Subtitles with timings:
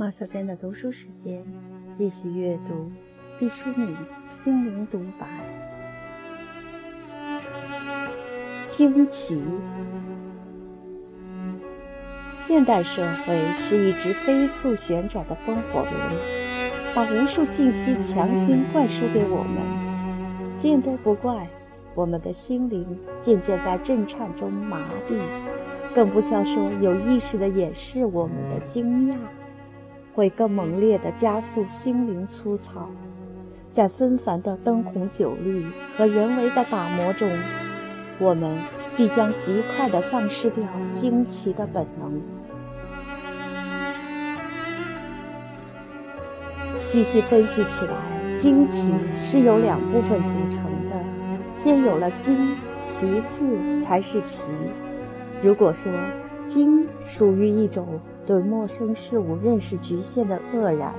[0.00, 1.44] 马小珍的读书时间，
[1.90, 2.88] 继续阅读
[3.36, 5.26] 毕淑敏心灵独白。
[8.68, 9.42] 惊奇。
[12.30, 15.92] 现代社会是一直飞速旋转的风火轮，
[16.94, 20.60] 把无数信息强行灌输给我们。
[20.60, 21.48] 见多不怪，
[21.96, 22.86] 我们的心灵
[23.18, 24.78] 渐渐在震颤中麻
[25.10, 25.18] 痹，
[25.92, 29.16] 更不消说有意识地掩饰我们的惊讶。
[30.18, 32.90] 会更猛烈地加速心灵粗糙，
[33.72, 35.64] 在纷繁的灯红酒绿
[35.96, 37.30] 和人为的打磨中，
[38.18, 38.58] 我们
[38.96, 42.20] 必将极快地丧失掉惊奇的本能。
[46.74, 47.94] 细细分析起来，
[48.38, 50.96] 惊奇是由两部分组成的，
[51.52, 52.56] 先有了惊，
[52.88, 54.50] 其次才是奇。
[55.40, 55.92] 如果说
[56.44, 58.00] 惊属于一种。
[58.28, 60.92] 对陌生事物认识局限的愕然，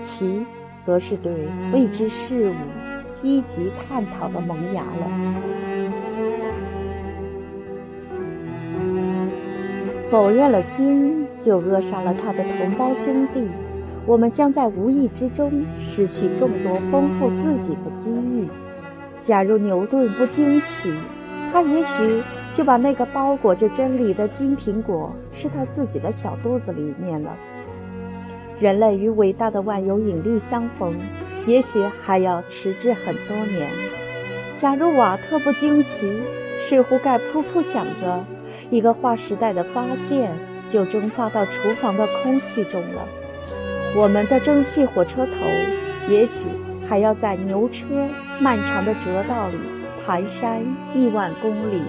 [0.00, 0.44] 其
[0.82, 1.32] 则是对
[1.72, 2.54] 未知事物
[3.12, 5.06] 积极探讨的萌芽了。
[10.10, 13.46] 否认了惊，就扼杀了他的同胞兄弟，
[14.04, 18.48] 我们将在无意之中失去众多丰富自己的机遇。
[19.22, 20.92] 假如牛顿不惊奇，
[21.52, 22.20] 他也许。
[22.56, 27.36] 就把那个包裹着真理的金苹果吃到自己的小肚子里面了。
[28.58, 30.96] 人类与伟大的万有引力相逢，
[31.46, 33.68] 也许还要迟滞很多年。
[34.58, 36.10] 假如瓦特不惊奇，
[36.58, 38.24] 水壶盖噗噗响着，
[38.70, 40.32] 一个划时代的发现
[40.70, 43.06] 就蒸发到厨房的空气中了。
[43.94, 45.32] 我们的蒸汽火车头，
[46.08, 46.46] 也许
[46.88, 48.08] 还要在牛车
[48.40, 49.58] 漫长的折道里
[50.08, 50.62] 蹒跚
[50.94, 51.82] 亿万公里。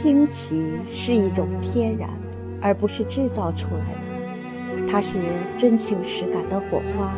[0.00, 2.08] 惊奇是一种天然，
[2.60, 4.86] 而不是制造出来的。
[4.86, 5.18] 它是
[5.56, 7.12] 真情实感的火花。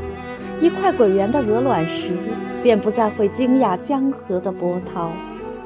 [0.62, 2.16] 一块滚圆的鹅卵石，
[2.62, 5.12] 便不再会惊讶江河的波涛。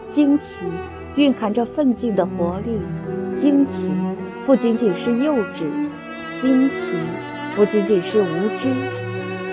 [0.08, 0.64] 惊奇
[1.14, 2.80] 蕴含着奋进的活力。
[3.36, 3.92] 惊奇
[4.44, 5.66] 不仅仅是幼稚，
[6.40, 6.96] 惊奇
[7.54, 8.72] 不仅仅是无知，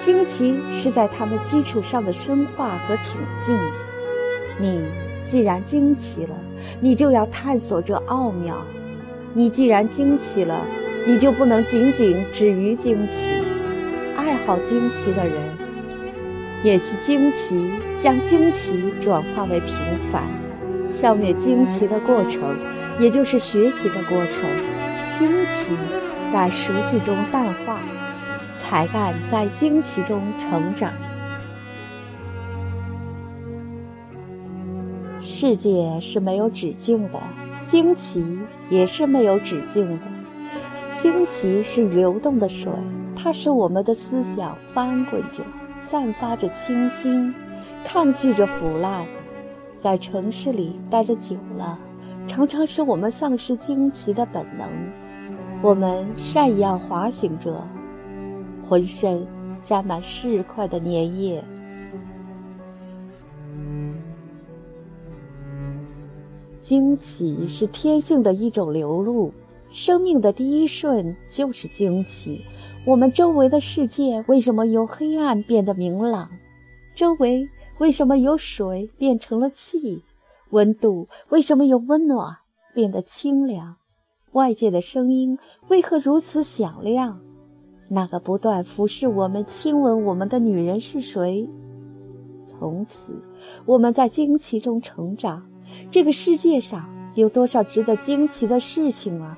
[0.02, 3.56] 惊奇是在他们基础上的深化和挺进。
[4.62, 4.82] 你。
[5.24, 6.36] 既然惊奇了，
[6.80, 8.56] 你就要探索这奥妙；
[9.34, 10.62] 你既然惊奇了，
[11.06, 13.32] 你就不能仅仅止于惊奇。
[14.18, 15.34] 爱好惊奇的人，
[16.64, 19.76] 演习惊奇，将惊奇转化为平
[20.12, 20.24] 凡，
[20.88, 22.42] 消灭惊奇的过程，
[23.00, 24.44] 也就是学习的过程。
[25.18, 25.76] 惊奇
[26.34, 27.80] 在熟悉中淡化，
[28.56, 30.92] 才干在惊奇中成长。
[35.42, 37.20] 世界是没有止境的，
[37.64, 38.24] 惊奇
[38.70, 40.06] 也是没有止境的。
[40.96, 42.72] 惊奇是流动的水，
[43.16, 45.44] 它使我们的思想翻滚着，
[45.80, 47.34] 散发着清新，
[47.84, 49.04] 抗拒着腐烂。
[49.80, 51.76] 在城市里待得久了，
[52.28, 54.70] 常常使我们丧失惊奇的本能。
[55.64, 57.68] 我们善样滑行着，
[58.64, 59.26] 浑身
[59.64, 61.44] 沾满市侩的粘液。
[66.72, 69.34] 惊奇是天性的一种流露，
[69.72, 72.46] 生命的第一瞬就是惊奇。
[72.86, 76.30] 我们周围的世界为什么由黑暗变得明朗？
[76.96, 77.46] 周围
[77.80, 80.02] 为什么由水变成了气？
[80.52, 82.38] 温度为什么由温暖
[82.74, 83.76] 变得清凉？
[84.32, 85.38] 外界的声音
[85.68, 87.20] 为何如此响亮？
[87.90, 91.50] 那个不断俯视我们、亲吻我们的女人是谁？
[92.42, 93.22] 从此，
[93.66, 95.51] 我们在惊奇中成长。
[95.90, 99.38] 这个世界上有多少值得惊奇的事情啊？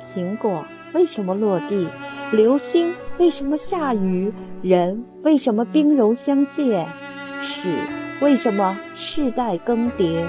[0.00, 0.64] 苹果
[0.94, 1.86] 为什么落地？
[2.32, 4.32] 流星为什么下雨？
[4.62, 6.86] 人为什么兵戎相见？
[7.42, 7.68] 史
[8.20, 10.22] 为什么世代更迭？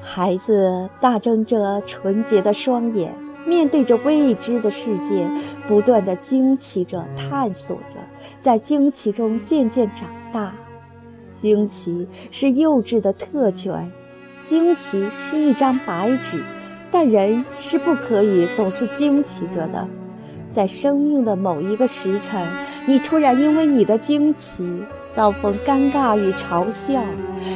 [0.00, 3.14] 孩子大睁着纯洁的双眼，
[3.46, 5.26] 面对着未知的世界，
[5.66, 8.01] 不断的惊奇着，探索着。
[8.40, 10.54] 在惊奇中渐渐长大，
[11.34, 13.90] 惊奇是幼稚的特权，
[14.44, 16.42] 惊奇是一张白纸，
[16.90, 19.88] 但人是不可以总是惊奇着的。
[20.50, 22.46] 在生命的某一个时辰，
[22.86, 24.68] 你突然因为你的惊奇
[25.14, 27.02] 遭逢尴尬与嘲笑，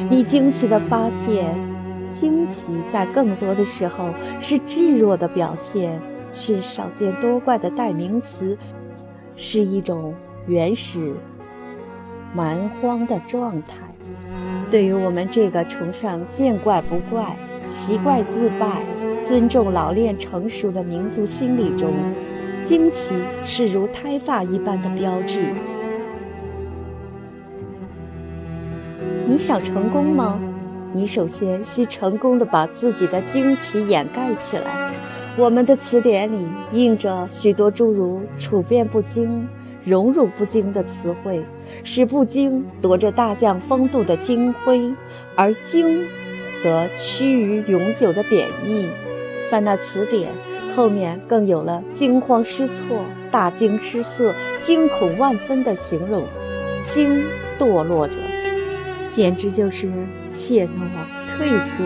[0.09, 1.55] 你惊奇地发现，
[2.11, 4.09] 惊奇在更多的时候
[4.39, 6.01] 是稚弱的表现，
[6.33, 8.57] 是少见多怪的代名词，
[9.35, 10.15] 是一种。
[10.47, 11.13] 原始
[12.33, 13.75] 蛮荒的状态。
[14.71, 18.81] 对于我们这个崇尚见怪不怪、奇怪自败、
[19.23, 21.93] 尊重老练成熟的民族心理中，
[22.63, 23.13] 惊奇
[23.43, 25.43] 是如胎发一般的标志。
[29.27, 30.39] 你想成功吗？
[30.93, 34.91] 你首先需成功的把自己的惊奇掩盖起来。
[35.37, 39.47] 我们的词典里印着许多诸如“处变不惊
[39.87, 41.45] ”“荣辱不惊”的词汇，
[41.83, 44.93] 使不惊夺着大将风度的金辉，
[45.35, 46.05] 而惊
[46.61, 48.87] 则趋于永久的贬义。
[49.49, 50.29] 翻那词典，
[50.75, 56.25] 后面更有了惊慌失措、大惊失色、惊恐万分的形容。
[56.89, 57.23] 惊，
[57.57, 58.15] 堕落者。
[59.09, 59.89] 简直就是
[60.35, 60.69] 怯懦、
[61.37, 61.83] 退缩、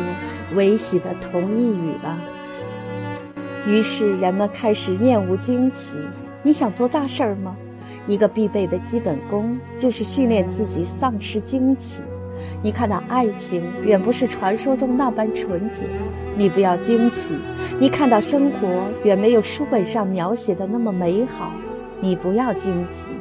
[0.55, 2.17] 危喜的同义语了。
[3.67, 5.99] 于是人们开始厌恶惊奇。
[6.43, 7.55] 你想做大事儿吗？
[8.07, 12.01] 一个必备的基本功就是训练自己丧失惊奇。
[12.63, 15.85] 你看到爱情远不是传说中那般纯洁，
[16.35, 17.35] 你不要惊奇；
[17.79, 18.67] 你看到生活
[19.03, 21.51] 远没有书本上描写的那么美好，
[21.99, 23.11] 你不要惊奇；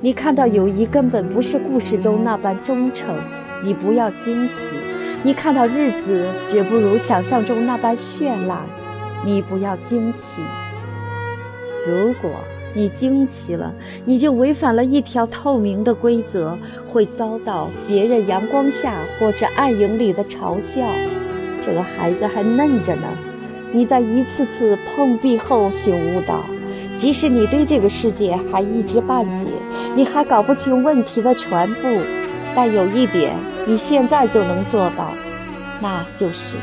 [0.00, 3.14] 你看到友谊根本不是故事中那般忠诚。
[3.62, 4.74] 你不要惊奇，
[5.22, 8.60] 你看到日子绝不如想象中那般绚烂。
[9.24, 10.42] 你不要惊奇，
[11.86, 12.30] 如果
[12.74, 13.72] 你惊奇了，
[14.04, 20.82] 你就违反了一条透明的规则，会遭到别人阳光下或者暗影里的嘲笑。
[21.64, 23.06] 这个孩子还嫩着呢。
[23.72, 26.44] 你在一次次碰壁后醒悟到，
[26.96, 29.46] 即使你对这个世界还一知半解，
[29.96, 31.88] 你还搞不清问题的全部。
[32.54, 33.36] 但有一点，
[33.66, 35.12] 你现在就能做到，
[35.80, 36.56] 那就是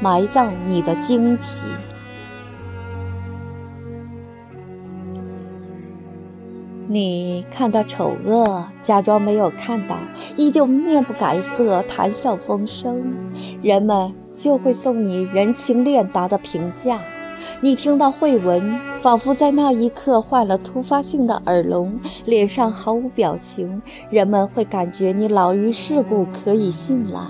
[0.00, 1.62] 埋葬你的惊奇。
[6.90, 9.94] 你看到丑恶，假装没有看到，
[10.36, 13.12] 依旧面不改色，谈笑风生，
[13.60, 16.98] 人们就会送你人情练达的评价。
[17.60, 23.80] 你听到慧文，仿佛在那一刻患了突发性的耳聋，脸上毫无表情。
[24.10, 27.20] 人们会感觉你老于世故，可以信赖。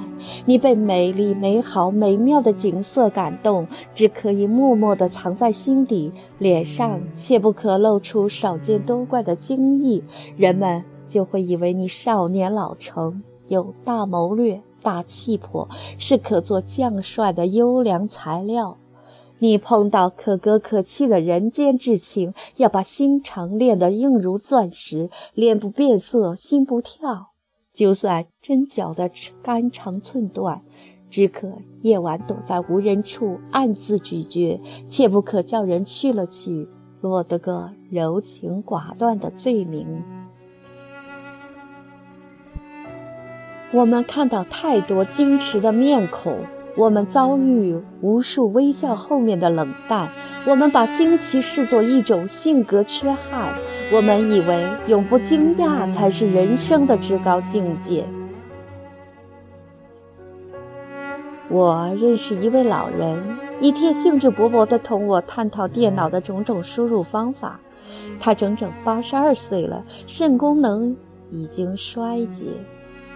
[0.45, 10.03] 你被美丽、美好、美妙的景色感动，只可以默默地藏在心底，脸上切不可露出少见多怪的惊异。
[10.37, 15.69] 人们就会以为你少年老成，有大谋略、大气魄，
[15.99, 18.77] 是可做将帅的优良材料。
[19.41, 27.31] 你碰到可歌可泣的人间至情，要把心肠练得硬如钻石，脸不变色，心不跳。
[27.73, 29.09] 就算针绞得
[29.41, 30.63] 肝肠寸断，
[31.09, 36.69] 只可夜晚躲在无人处暗自咀嚼，切不可叫人去了去，
[37.01, 40.03] 落得个柔情寡断的罪名。
[43.71, 46.45] 我们看到太多矜持的面孔。
[46.79, 50.09] 我们遭遇无数微笑后面的冷淡，
[50.47, 53.53] 我们把惊奇视作一种性格缺憾，
[53.93, 58.05] 我们以为永不惊讶才是人生的至高境界。
[61.49, 63.21] 我认识一位老人，
[63.61, 67.59] 一天兴致勃勃地同我探讨电脑的种种输入方法。
[68.21, 70.97] 他整整八十二岁了，肾功能
[71.33, 72.45] 已经衰竭。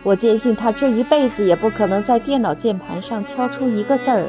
[0.05, 4.27] 我坚信他这一辈子也不可能在电脑键盘上敲出一个字儿。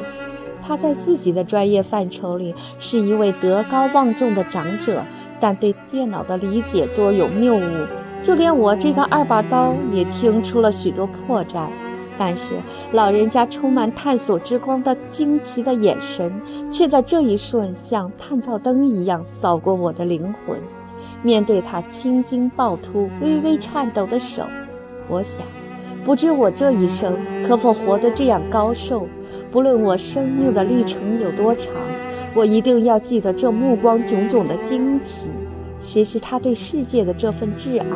[0.62, 5.02] 他在自己的专业范畴里是一位德高望重的长者，
[5.38, 7.86] 但对电脑的理解多有谬误，
[8.22, 11.66] 就连我这个二把刀也听出了许多破绽。
[12.16, 12.54] 但是
[12.92, 16.32] 老人家充满探索之光的惊奇的眼神，
[16.70, 20.56] 却在这一瞬像探照灯一样扫过我的灵魂。
[21.22, 24.44] 面对他青筋暴突、微微颤抖的手，
[25.08, 25.44] 我想。
[26.04, 29.08] 不知我这一生可否活得这样高寿？
[29.50, 31.72] 不论我生命的历程有多长，
[32.34, 35.30] 我一定要记得这目光炯炯的惊奇，
[35.80, 37.86] 学习他对世界的这份挚爱，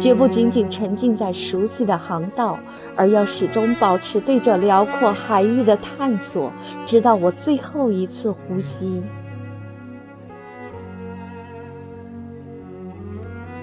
[0.00, 2.58] 绝不仅仅沉浸在熟悉的航道，
[2.96, 6.50] 而要始终保持对这辽阔海域的探索，
[6.84, 9.02] 直到我最后一次呼吸。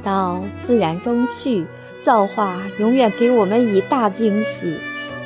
[0.02, 1.66] 到自然中去。
[2.04, 4.76] 造化永远给我们以大惊喜，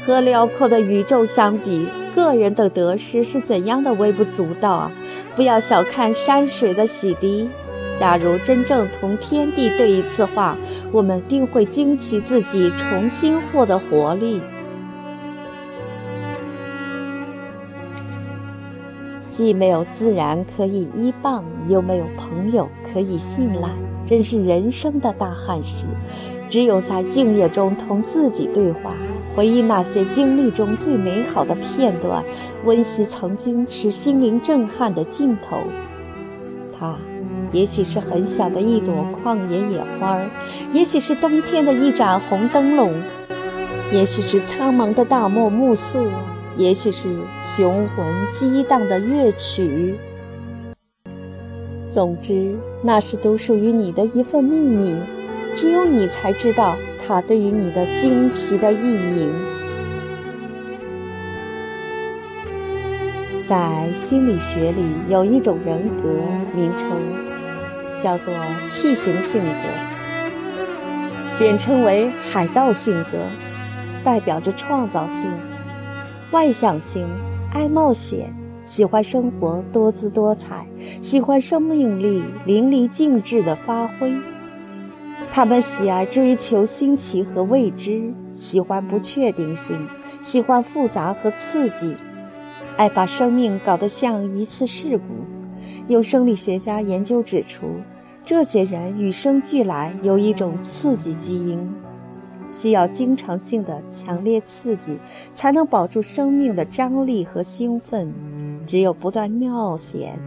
[0.05, 4.91] 和辽阔的宇宙相比，个人的得失是怎样的微不足道啊！
[5.35, 7.47] 不要小看山水的洗涤，
[7.99, 10.55] 假如真正同天地对一次话，
[10.91, 14.39] 我们定会惊奇自己重新获得活力。
[19.29, 23.69] 既没有自然可以依傍，又没有朋友可以信赖，
[24.07, 25.85] 真是人生的大憾事。
[26.49, 28.93] 只有在静夜中同自己对话，
[29.35, 32.23] 回忆那些经历中最美好的片段，
[32.63, 35.57] 温习曾经使心灵震撼的镜头。
[36.79, 36.97] 它，
[37.51, 40.17] 也许是很小的一朵旷野野花，
[40.71, 42.93] 也许是冬天的一盏红灯笼，
[43.91, 46.01] 也许是苍茫的大漠暮色，
[46.55, 49.95] 也许是雄浑激荡的乐曲。
[51.97, 54.95] 总之，那是独属于你的一份秘密，
[55.55, 59.27] 只有你才知道它对于你的惊奇的意义。
[63.47, 66.19] 在心理学里，有一种人格
[66.53, 66.87] 名称
[67.99, 68.31] 叫做
[68.69, 70.27] T 型性格，
[71.35, 73.17] 简称为海盗性格，
[74.03, 75.31] 代表着创造性、
[76.29, 77.07] 外向性、
[77.55, 78.31] 爱冒险。
[78.67, 80.67] 喜欢生活多姿多彩，
[81.01, 84.13] 喜欢生命力淋漓尽致的发挥。
[85.31, 89.87] 他们喜爱追求新奇和未知，喜欢不确定性，
[90.21, 91.95] 喜欢复杂和刺激，
[92.75, 95.03] 爱把生命搞得像一次事故。
[95.87, 97.67] 有生理学家研究指出，
[98.25, 101.57] 这些人与生俱来有一种刺激基因。
[102.49, 104.99] 需要经常性的强烈刺激，
[105.33, 108.13] 才能保住生命的张力和兴奋。
[108.67, 110.19] 只有不断冒险，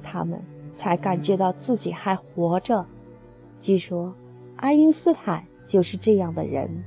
[0.00, 0.40] 他们
[0.74, 2.86] 才感觉到自己还活着。
[3.60, 4.14] 据说，
[4.56, 6.84] 爱因斯坦就是这样的人。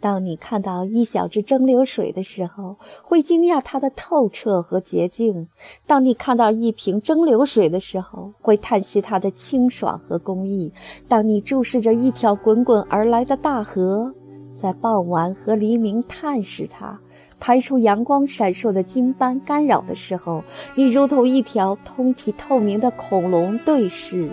[0.00, 5.48] 当你看到一小支蒸馏水的时候，会惊讶它的透彻和洁净；
[5.88, 10.70] 当你看到一瓶蒸馏水的时候，会叹息它的清爽和工艺；
[11.08, 14.14] 当你注视着一条滚滚而来的大河，
[14.60, 16.98] 在傍晚和黎明探视它，
[17.38, 20.42] 排出阳光闪烁的金斑干扰的时候，
[20.74, 24.30] 你如同一条通体透明的恐龙对视，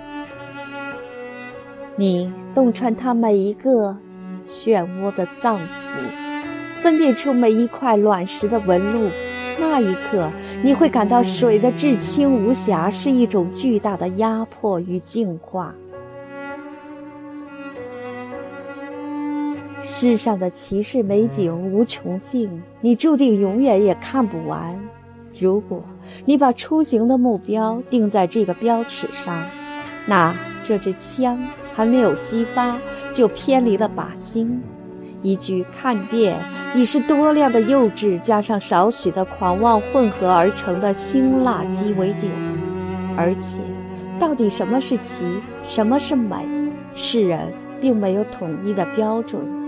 [1.96, 3.98] 你洞穿它每一个。
[4.48, 9.10] 漩涡的脏腑，分辨出每一块卵石的纹路。
[9.60, 15.74] 那一刻，你会感到水的至清无瑕是一种巨大的压迫与净化。
[19.88, 22.50] 世上的奇世美景无穷尽，
[22.82, 24.75] 你注定永远也看不完。
[25.38, 25.84] 如果
[26.25, 29.46] 你把出行的目标定在这个标尺上，
[30.08, 31.39] 那这支枪。
[31.75, 32.80] 还没有激发，
[33.12, 34.63] 就偏离了靶心。
[35.22, 36.36] 一句看遍，
[36.74, 42.30] 已是多量的幼稚加上少许的狂妄混合而成的辛辣鸡尾酒。
[43.18, 43.60] 而且，
[44.18, 45.25] 到底什么是奇，
[45.68, 46.38] 什么是美，
[46.96, 47.51] 世人
[47.82, 49.65] 并没有统一的标准。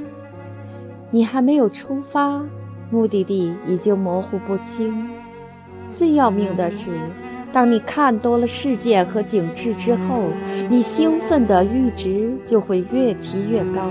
[1.10, 2.44] 你还没有出发，
[2.92, 5.10] 目的地已经模糊不清。
[5.92, 6.92] 最要命的是。
[7.54, 10.26] 当你看多了世界和景致之后，
[10.70, 13.90] 你兴奋的阈值就会越提越高，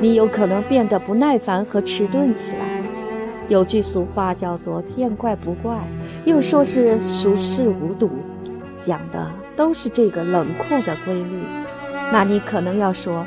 [0.00, 2.58] 你有可能变得不耐烦和迟钝起来。
[3.48, 5.86] 有句俗话叫做“见怪不怪”，
[6.24, 8.10] 又说是“熟视无睹”，
[8.78, 11.38] 讲的都是这个冷酷的规律。
[12.10, 13.26] 那你可能要说：“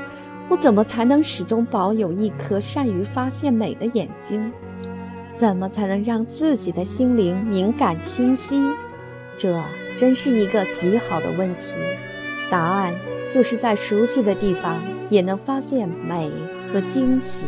[0.50, 4.52] 我怎么才能始终保有一颗善于发现美的眼睛？
[5.34, 8.62] 怎么才能让自己的心灵敏感清晰？”
[9.36, 9.60] 这
[9.98, 11.74] 真是一个极好的问题，
[12.52, 12.94] 答案
[13.32, 16.30] 就是在熟悉的地方也能发现美
[16.72, 17.46] 和惊喜。